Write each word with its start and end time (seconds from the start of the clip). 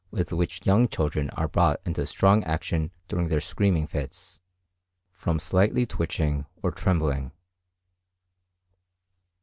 which 0.09 0.31
with 0.31 0.65
young 0.65 0.87
children 0.87 1.29
are 1.37 1.47
brought 1.47 1.79
into 1.85 2.03
strong 2.07 2.43
action 2.43 2.89
during 3.07 3.27
their 3.27 3.39
screaming 3.39 3.85
fits, 3.85 4.39
from 5.11 5.37
slightly 5.37 5.85
twitching 5.85 6.47
or 6.63 6.71
trembling. 6.71 7.31